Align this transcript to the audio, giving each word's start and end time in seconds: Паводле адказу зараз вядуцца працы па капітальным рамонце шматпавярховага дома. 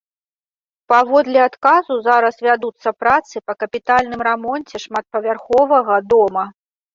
Паводле 0.93 1.39
адказу 1.49 1.97
зараз 2.07 2.35
вядуцца 2.47 2.89
працы 3.03 3.35
па 3.51 3.55
капітальным 3.65 4.25
рамонце 4.29 4.75
шматпавярховага 4.87 6.01
дома. 6.17 6.45